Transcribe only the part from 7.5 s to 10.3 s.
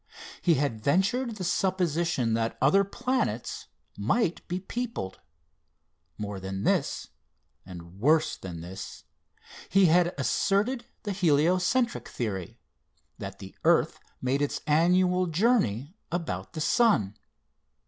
and worse than this, he had